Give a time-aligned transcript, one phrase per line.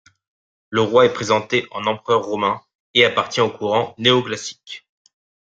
[0.71, 2.59] Le roi est présenté en empereur romain
[2.95, 4.87] et appartient au courant néo-classique.